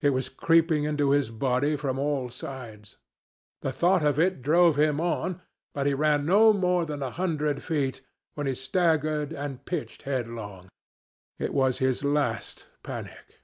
It 0.00 0.08
was 0.16 0.30
creeping 0.30 0.84
into 0.84 1.10
his 1.10 1.28
body 1.28 1.76
from 1.76 1.98
all 1.98 2.30
sides. 2.30 2.96
The 3.60 3.72
thought 3.72 4.02
of 4.02 4.18
it 4.18 4.40
drove 4.40 4.76
him 4.78 5.02
on, 5.02 5.42
but 5.74 5.86
he 5.86 5.92
ran 5.92 6.24
no 6.24 6.54
more 6.54 6.86
than 6.86 7.02
a 7.02 7.10
hundred 7.10 7.62
feet, 7.62 8.00
when 8.34 8.46
he 8.46 8.54
staggered 8.54 9.34
and 9.34 9.66
pitched 9.66 10.04
headlong. 10.04 10.70
It 11.38 11.52
was 11.52 11.76
his 11.76 12.02
last 12.02 12.68
panic. 12.82 13.42